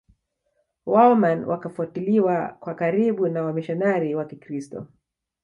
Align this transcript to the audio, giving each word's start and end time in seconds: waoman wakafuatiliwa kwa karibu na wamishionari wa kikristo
waoman 0.85 1.43
wakafuatiliwa 1.45 2.47
kwa 2.59 2.75
karibu 2.75 3.27
na 3.27 3.43
wamishionari 3.43 4.15
wa 4.15 4.25
kikristo 4.25 4.87